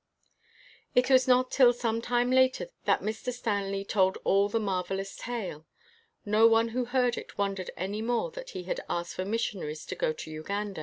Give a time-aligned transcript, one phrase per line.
[0.95, 3.31] It was not till some time later that Mr.
[3.31, 5.67] Stanley told all the marvelous tale.
[6.25, 9.95] No one who heard it wondered any more that he had asked for missionaries to
[9.95, 10.79] go to Uganda.